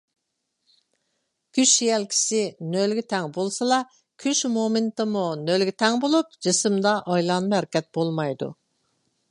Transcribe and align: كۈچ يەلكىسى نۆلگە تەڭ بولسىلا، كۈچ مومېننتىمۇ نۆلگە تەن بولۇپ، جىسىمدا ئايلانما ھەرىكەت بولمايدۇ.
كۈچ 1.57 1.73
يەلكىسى 1.87 2.39
نۆلگە 2.75 3.03
تەڭ 3.13 3.29
بولسىلا، 3.37 3.79
كۈچ 4.25 4.43
مومېننتىمۇ 4.55 5.27
نۆلگە 5.45 5.77
تەن 5.85 6.01
بولۇپ، 6.07 6.35
جىسىمدا 6.47 6.97
ئايلانما 7.11 7.61
ھەرىكەت 7.61 7.93
بولمايدۇ. 7.99 8.53